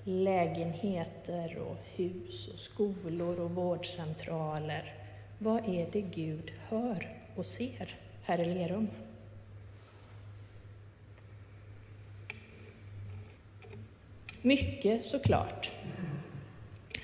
lägenheter 0.03 1.57
och 1.57 1.77
hus 1.95 2.47
och 2.53 2.59
skolor 2.59 3.39
och 3.39 3.51
vårdcentraler? 3.51 4.93
Vad 5.39 5.69
är 5.69 5.88
det 5.91 6.01
Gud 6.01 6.51
hör 6.69 7.17
och 7.36 7.45
ser 7.45 7.95
här 8.24 8.39
i 8.39 8.45
Lerum? 8.45 8.88
Mycket 14.47 15.05
såklart. 15.05 15.71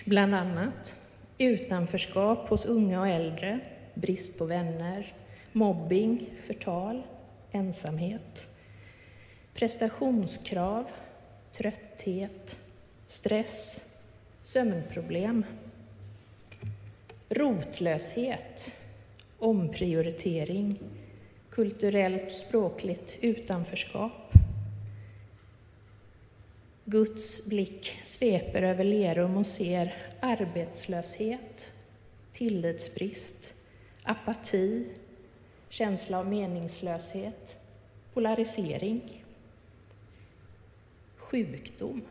Bland 0.06 0.36
annat 0.36 0.96
utanförskap 1.38 2.50
hos 2.50 2.66
unga 2.66 3.00
och 3.00 3.08
äldre, 3.08 3.60
brist 3.94 4.38
på 4.38 4.46
vänner, 4.46 5.14
mobbing, 5.52 6.30
förtal, 6.48 7.04
ensamhet, 7.52 8.48
prestationskrav, 9.54 10.86
trötthet, 11.52 12.60
stress, 13.08 13.86
sömnproblem, 14.42 15.46
rotlöshet, 17.30 18.76
omprioritering, 19.40 20.80
kulturellt 21.50 22.26
och 22.26 22.32
språkligt 22.32 23.18
utanförskap. 23.22 24.23
Guds 26.94 27.46
blick 27.46 28.00
sveper 28.04 28.62
över 28.62 28.84
Lerum 28.84 29.38
och 29.38 29.46
ser 29.46 29.96
arbetslöshet, 30.20 31.74
tillitsbrist, 32.32 33.54
apati, 34.04 34.88
känsla 35.70 36.20
av 36.20 36.28
meningslöshet, 36.28 37.58
polarisering, 38.14 39.26
sjukdom, 41.18 42.02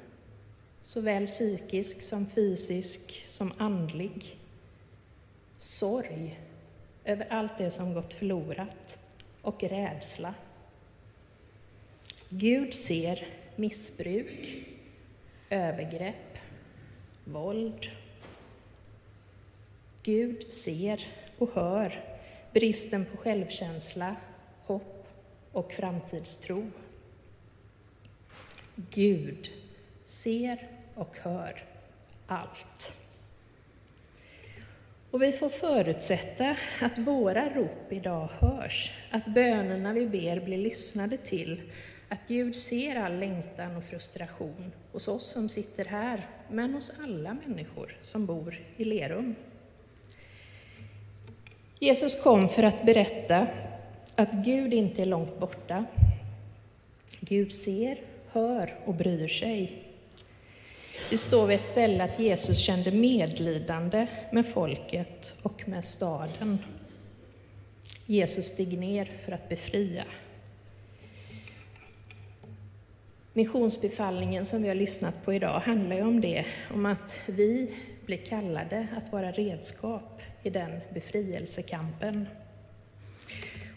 såväl 0.80 1.26
psykisk 1.26 2.02
som 2.02 2.26
fysisk 2.26 3.24
som 3.28 3.52
andlig, 3.56 4.38
sorg 5.58 6.40
över 7.04 7.26
allt 7.30 7.58
det 7.58 7.70
som 7.70 7.94
gått 7.94 8.14
förlorat 8.14 8.98
och 9.42 9.62
rädsla. 9.62 10.34
Gud 12.28 12.74
ser 12.74 13.28
missbruk, 13.56 14.68
övergrepp, 15.52 16.38
våld. 17.24 17.86
Gud 20.02 20.52
ser 20.52 21.06
och 21.38 21.50
hör 21.54 22.04
bristen 22.52 23.04
på 23.04 23.16
självkänsla, 23.16 24.16
hopp 24.62 25.06
och 25.52 25.72
framtidstro. 25.72 26.70
Gud 28.76 29.50
ser 30.04 30.68
och 30.94 31.16
hör 31.16 31.64
allt. 32.26 32.96
Och 35.10 35.22
vi 35.22 35.32
får 35.32 35.48
förutsätta 35.48 36.56
att 36.80 36.98
våra 36.98 37.48
rop 37.48 37.92
idag 37.92 38.28
hörs, 38.38 38.92
att 39.10 39.26
bönerna 39.26 39.92
vi 39.92 40.06
ber 40.06 40.40
blir 40.40 40.58
lyssnade 40.58 41.16
till, 41.16 41.62
att 42.12 42.28
Gud 42.28 42.56
ser 42.56 42.96
all 42.96 43.18
längtan 43.18 43.76
och 43.76 43.84
frustration 43.84 44.72
hos 44.92 45.08
oss 45.08 45.26
som 45.26 45.48
sitter 45.48 45.84
här, 45.84 46.26
men 46.50 46.74
hos 46.74 46.92
alla 47.04 47.36
människor 47.46 47.96
som 48.02 48.26
bor 48.26 48.60
i 48.76 48.84
Lerum. 48.84 49.34
Jesus 51.78 52.22
kom 52.22 52.48
för 52.48 52.62
att 52.62 52.86
berätta 52.86 53.46
att 54.14 54.32
Gud 54.32 54.74
inte 54.74 55.02
är 55.02 55.06
långt 55.06 55.38
borta. 55.38 55.84
Gud 57.20 57.52
ser, 57.52 57.98
hör 58.28 58.74
och 58.84 58.94
bryr 58.94 59.28
sig. 59.28 59.88
Det 61.10 61.18
står 61.18 61.46
vid 61.46 61.56
ett 61.56 61.64
ställe 61.64 62.04
att 62.04 62.18
Jesus 62.18 62.58
kände 62.58 62.90
medlidande 62.90 64.06
med 64.32 64.46
folket 64.46 65.34
och 65.42 65.68
med 65.68 65.84
staden. 65.84 66.58
Jesus 68.06 68.46
steg 68.46 68.78
ner 68.78 69.04
för 69.04 69.32
att 69.32 69.48
befria. 69.48 70.04
Missionsbefallningen 73.34 74.46
som 74.46 74.62
vi 74.62 74.68
har 74.68 74.74
lyssnat 74.74 75.24
på 75.24 75.34
idag 75.34 75.60
handlar 75.60 75.96
ju 75.96 76.02
om 76.02 76.20
det, 76.20 76.44
om 76.74 76.86
att 76.86 77.22
vi 77.28 77.74
blir 78.06 78.16
kallade 78.16 78.86
att 78.96 79.12
vara 79.12 79.32
redskap 79.32 80.22
i 80.42 80.50
den 80.50 80.80
befrielsekampen. 80.94 82.26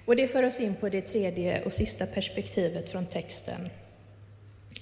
Och 0.05 0.15
det 0.15 0.27
för 0.27 0.43
oss 0.43 0.59
in 0.59 0.75
på 0.75 0.89
det 0.89 1.01
tredje 1.01 1.63
och 1.63 1.73
sista 1.73 2.05
perspektivet 2.05 2.89
från 2.89 3.05
texten. 3.05 3.69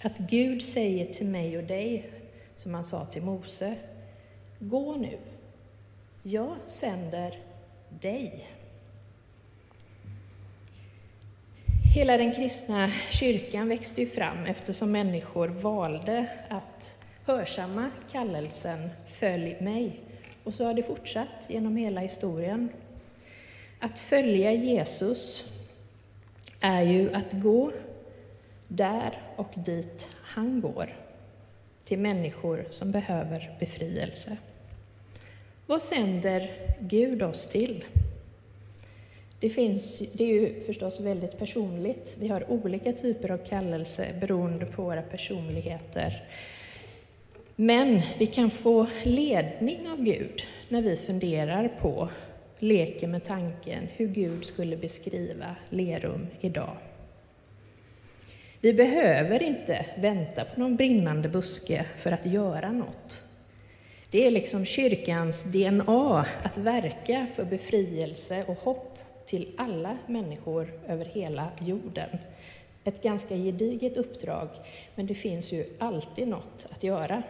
Att 0.04 0.18
Gud 0.18 0.62
säger 0.62 1.14
till 1.14 1.28
mig 1.28 1.58
och 1.58 1.64
dig, 1.64 2.10
som 2.56 2.74
han 2.74 2.84
sa 2.84 3.06
till 3.06 3.22
Mose, 3.22 3.76
gå 4.60 4.96
nu, 4.96 5.18
jag 6.24 6.56
sänder 6.68 7.40
dig. 7.90 8.48
Hela 11.96 12.18
den 12.18 12.34
kristna 12.34 12.90
kyrkan 13.10 13.70
växte 13.70 14.02
ju 14.02 14.08
fram 14.08 14.46
eftersom 14.46 14.92
människor 14.92 15.48
valde 15.48 16.26
att 16.50 16.98
hörsamma 17.26 17.90
kallelsen 18.12 18.90
Följ 19.08 19.58
mig. 19.62 20.00
Och 20.44 20.54
så 20.54 20.66
har 20.66 20.74
det 20.74 20.84
fortsatt 20.84 21.48
genom 21.50 21.78
hela 21.78 22.02
historien. 22.02 22.70
Att 23.80 24.00
följa 24.00 24.52
Jesus 24.52 25.52
är 26.62 26.82
ju 26.82 27.14
att 27.14 27.32
gå 27.32 27.72
där 28.68 29.22
och 29.36 29.52
dit 29.56 30.08
han 30.24 30.62
går, 30.62 30.96
till 31.84 32.00
människor 32.00 32.66
som 32.70 32.92
behöver 32.92 33.56
befrielse. 33.60 34.38
Vad 35.68 35.82
sänder 35.82 36.52
Gud 36.80 37.22
oss 37.22 37.48
till? 37.48 37.86
Det, 39.44 39.50
finns, 39.50 40.00
det 40.14 40.24
är 40.24 40.28
ju 40.28 40.62
förstås 40.62 41.00
väldigt 41.00 41.38
personligt. 41.38 42.16
Vi 42.20 42.28
har 42.28 42.52
olika 42.52 42.94
typer 42.94 43.32
av 43.32 43.38
kallelse 43.38 44.08
beroende 44.20 44.66
på 44.66 44.84
våra 44.84 45.02
personligheter. 45.02 46.24
Men 47.56 48.02
vi 48.20 48.28
kan 48.28 48.50
få 48.50 48.88
ledning 49.04 49.90
av 49.92 50.04
Gud 50.04 50.44
när 50.70 50.82
vi 50.82 50.98
funderar 50.98 51.68
på, 51.68 52.10
leker 52.60 53.08
med 53.08 53.24
tanken, 53.24 53.88
hur 53.96 54.08
Gud 54.08 54.46
skulle 54.46 54.78
beskriva 54.78 55.56
Lerum 55.70 56.28
idag. 56.42 56.78
Vi 58.62 58.74
behöver 58.74 59.44
inte 59.44 59.86
vänta 59.98 60.46
på 60.46 60.60
någon 60.60 60.76
brinnande 60.76 61.30
buske 61.30 61.86
för 61.98 62.12
att 62.12 62.26
göra 62.26 62.72
något. 62.72 63.24
Det 64.10 64.28
är 64.28 64.32
liksom 64.32 64.66
kyrkans 64.66 65.44
DNA 65.44 66.26
att 66.44 66.58
verka 66.58 67.28
för 67.36 67.46
befrielse 67.46 68.44
och 68.48 68.58
hopp 68.58 68.93
till 69.26 69.54
alla 69.58 69.98
människor 70.08 70.80
över 70.88 71.06
hela 71.06 71.48
jorden. 71.62 72.10
Ett 72.84 73.04
ganska 73.04 73.36
gediget 73.36 73.98
uppdrag, 73.98 74.48
men 74.96 75.08
det 75.08 75.16
finns 75.16 75.54
ju 75.54 75.66
alltid 75.80 76.28
något 76.28 76.68
att 76.70 76.84
göra. 76.84 77.24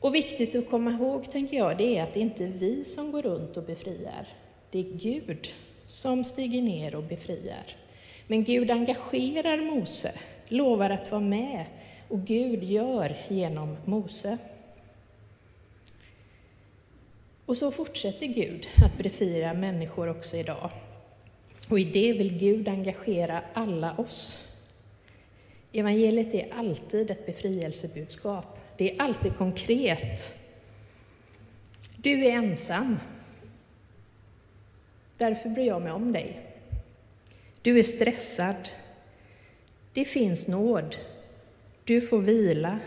Och 0.00 0.14
viktigt 0.14 0.54
att 0.54 0.70
komma 0.70 0.90
ihåg, 0.90 1.32
tänker 1.32 1.56
jag, 1.56 1.78
det 1.78 1.98
är 1.98 2.02
att 2.02 2.14
det 2.14 2.20
inte 2.20 2.44
är 2.44 2.48
vi 2.48 2.84
som 2.84 3.12
går 3.12 3.22
runt 3.22 3.56
och 3.56 3.62
befriar. 3.62 4.28
Det 4.70 4.78
är 4.78 4.82
Gud 4.82 5.48
som 5.86 6.24
stiger 6.24 6.62
ner 6.62 6.94
och 6.94 7.02
befriar. 7.02 7.76
Men 8.26 8.44
Gud 8.44 8.70
engagerar 8.70 9.58
Mose, 9.58 10.12
lovar 10.48 10.90
att 10.90 11.10
vara 11.10 11.20
med, 11.20 11.64
och 12.08 12.20
Gud 12.20 12.64
gör 12.64 13.16
genom 13.28 13.76
Mose. 13.84 14.38
Och 17.46 17.56
så 17.56 17.70
fortsätter 17.70 18.26
Gud 18.26 18.66
att 18.82 18.98
befria 18.98 19.54
människor 19.54 20.08
också 20.08 20.36
idag. 20.36 20.70
Och 21.68 21.80
i 21.80 21.84
det 21.84 22.12
vill 22.12 22.38
Gud 22.38 22.68
engagera 22.68 23.42
alla 23.52 23.94
oss. 23.96 24.38
Evangeliet 25.72 26.34
är 26.34 26.54
alltid 26.54 27.10
ett 27.10 27.26
befrielsebudskap. 27.26 28.58
Det 28.76 28.92
är 28.92 29.02
alltid 29.02 29.36
konkret. 29.36 30.34
Du 31.96 32.24
är 32.24 32.32
ensam. 32.32 32.98
Därför 35.16 35.48
bryr 35.48 35.66
jag 35.66 35.82
mig 35.82 35.92
om 35.92 36.12
dig. 36.12 36.46
Du 37.62 37.78
är 37.78 37.82
stressad. 37.82 38.68
Det 39.92 40.04
finns 40.04 40.48
nåd. 40.48 40.96
Du 41.84 42.00
får 42.00 42.18
vila, 42.18 42.78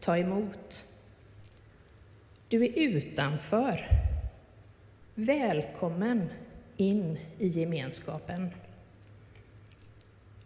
ta 0.00 0.18
emot. 0.18 0.84
Du 2.54 2.64
är 2.64 2.78
utanför. 2.78 3.88
Välkommen 5.14 6.30
in 6.76 7.18
i 7.38 7.48
gemenskapen. 7.48 8.50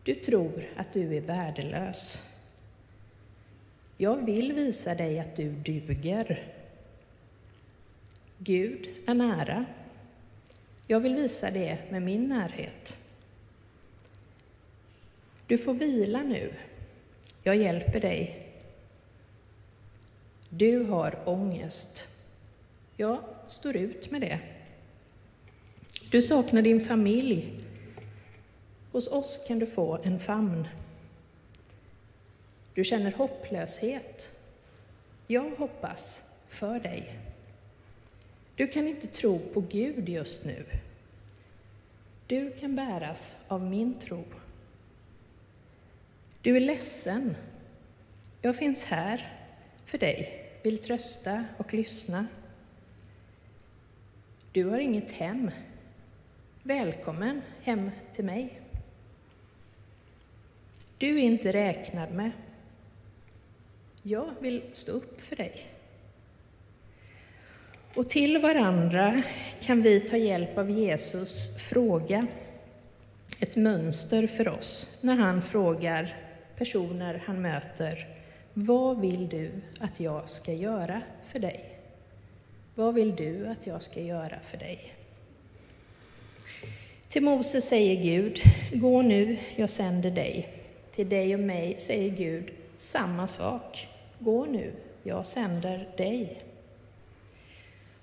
Du 0.02 0.14
tror 0.14 0.68
att 0.76 0.92
du 0.92 1.16
är 1.16 1.20
värdelös. 1.20 2.28
Jag 3.96 4.16
vill 4.16 4.52
visa 4.52 4.94
dig 4.94 5.18
att 5.18 5.36
du 5.36 5.52
duger. 5.52 6.52
Gud 8.38 8.88
är 9.06 9.14
nära. 9.14 9.64
Jag 10.86 11.00
vill 11.00 11.14
visa 11.14 11.50
det 11.50 11.78
med 11.90 12.02
min 12.02 12.28
närhet. 12.28 12.98
Du 15.46 15.58
får 15.58 15.74
vila 15.74 16.22
nu. 16.22 16.54
Jag 17.42 17.56
hjälper 17.56 18.00
dig. 18.00 18.47
Du 20.48 20.84
har 20.84 21.18
ångest. 21.24 22.08
Jag 22.96 23.18
står 23.46 23.76
ut 23.76 24.10
med 24.10 24.20
det. 24.20 24.40
Du 26.10 26.22
saknar 26.22 26.62
din 26.62 26.80
familj. 26.80 27.64
Hos 28.92 29.08
oss 29.08 29.44
kan 29.48 29.58
du 29.58 29.66
få 29.66 29.98
en 30.02 30.20
famn. 30.20 30.68
Du 32.74 32.84
känner 32.84 33.12
hopplöshet. 33.12 34.30
Jag 35.26 35.50
hoppas 35.58 36.22
för 36.48 36.80
dig. 36.80 37.18
Du 38.56 38.68
kan 38.68 38.88
inte 38.88 39.06
tro 39.06 39.38
på 39.38 39.60
Gud 39.60 40.08
just 40.08 40.44
nu. 40.44 40.64
Du 42.26 42.50
kan 42.50 42.76
bäras 42.76 43.36
av 43.48 43.62
min 43.62 43.98
tro. 43.98 44.24
Du 46.42 46.56
är 46.56 46.60
ledsen. 46.60 47.36
Jag 48.42 48.56
finns 48.56 48.84
här 48.84 49.32
för 49.84 49.98
dig, 49.98 50.37
vill 50.62 50.78
trösta 50.78 51.44
och 51.56 51.74
lyssna. 51.74 52.26
Du 54.52 54.64
har 54.64 54.78
inget 54.78 55.12
hem. 55.12 55.50
Välkommen 56.62 57.42
hem 57.62 57.90
till 58.14 58.24
mig. 58.24 58.60
Du 60.98 61.18
är 61.18 61.22
inte 61.22 61.52
räknad 61.52 62.12
med. 62.12 62.30
Jag 64.02 64.30
vill 64.40 64.62
stå 64.72 64.92
upp 64.92 65.20
för 65.20 65.36
dig. 65.36 65.66
Och 67.94 68.08
till 68.08 68.38
varandra 68.38 69.22
kan 69.60 69.82
vi 69.82 70.00
ta 70.00 70.16
hjälp 70.16 70.58
av 70.58 70.70
Jesus 70.70 71.56
fråga, 71.56 72.26
ett 73.40 73.56
mönster 73.56 74.26
för 74.26 74.48
oss, 74.48 74.98
när 75.00 75.16
han 75.16 75.42
frågar 75.42 76.16
personer 76.56 77.22
han 77.26 77.42
möter, 77.42 78.17
vad 78.60 79.00
vill 79.00 79.28
du 79.28 79.50
att 79.80 80.00
jag 80.00 80.30
ska 80.30 80.52
göra 80.52 81.02
för 81.24 81.38
dig? 81.38 81.78
Vad 82.74 82.94
vill 82.94 83.16
du 83.16 83.46
att 83.46 83.66
jag 83.66 83.82
ska 83.82 84.00
göra 84.00 84.40
för 84.44 84.58
dig? 84.58 84.94
Till 87.08 87.22
Mose 87.22 87.60
säger 87.60 88.02
Gud, 88.02 88.40
gå 88.72 89.02
nu, 89.02 89.36
jag 89.56 89.70
sänder 89.70 90.10
dig. 90.10 90.48
Till 90.90 91.08
dig 91.08 91.34
och 91.34 91.40
mig 91.40 91.78
säger 91.78 92.10
Gud 92.10 92.50
samma 92.76 93.26
sak, 93.26 93.88
gå 94.18 94.44
nu, 94.44 94.72
jag 95.02 95.26
sänder 95.26 95.88
dig. 95.96 96.42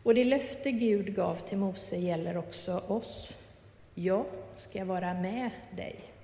Och 0.04 0.16
det 0.16 0.24
löfte 0.24 0.72
Gud 0.72 1.16
gav 1.16 1.36
till 1.36 1.58
Mose 1.58 1.98
gäller 1.98 2.38
också 2.38 2.84
oss. 2.88 3.38
Jag 3.96 4.26
ska 4.54 4.86
vara 4.86 5.14
med 5.14 5.50
dig. 5.78 6.15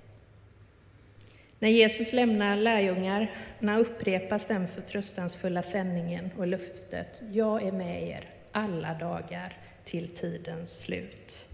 När 1.62 1.68
Jesus 1.68 2.12
lämnar 2.12 2.56
lärjungarna 2.56 3.78
upprepas 3.78 4.46
den 4.46 4.68
förtröstansfulla 4.68 5.62
sändningen 5.62 6.30
och 6.38 6.46
löftet 6.46 7.22
Jag 7.32 7.62
är 7.62 7.72
med 7.72 8.02
er 8.02 8.28
alla 8.52 8.94
dagar 8.94 9.56
till 9.84 10.08
tidens 10.08 10.80
slut. 10.80 11.48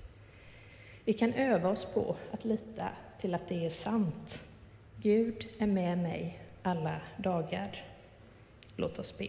Vi 1.05 1.13
kan 1.13 1.33
öva 1.33 1.69
oss 1.69 1.95
på 1.95 2.17
att 2.31 2.45
lita 2.45 2.89
till 3.21 3.35
att 3.35 3.49
det 3.49 3.67
är 3.67 3.71
sant. 3.71 4.43
Gud 5.03 5.47
är 5.59 5.67
med 5.67 5.99
mig 5.99 6.39
alla 6.63 7.01
dagar. 7.17 7.85
Låt 8.77 8.99
oss 8.99 9.19
be. 9.19 9.29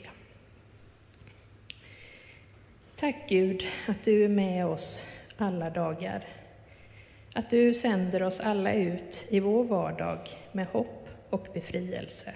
Tack 2.96 3.16
Gud 3.30 3.64
att 3.88 4.04
du 4.04 4.26
är 4.26 4.30
med 4.30 4.66
oss 4.66 5.06
alla 5.38 5.70
dagar. 5.70 6.39
Att 7.40 7.50
du 7.50 7.74
sänder 7.74 8.24
oss 8.24 8.40
alla 8.40 8.74
ut 8.74 9.26
i 9.30 9.40
vår 9.40 9.64
vardag 9.64 10.20
med 10.52 10.68
hopp 10.68 11.08
och 11.30 11.48
befrielse. 11.54 12.34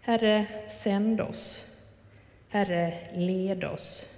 Herre, 0.00 0.46
sänd 0.68 1.20
oss. 1.20 1.66
Herre, 2.48 2.94
led 3.14 3.64
oss. 3.64 4.08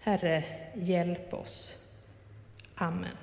Herre, 0.00 0.44
hjälp 0.74 1.34
oss. 1.34 1.78
Amen. 2.74 3.16